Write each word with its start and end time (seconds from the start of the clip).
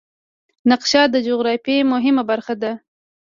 نقشه 0.71 1.01
د 1.13 1.15
جغرافیې 1.27 1.79
مهمه 1.93 2.23
برخه 2.31 2.53
ده. 2.61 2.71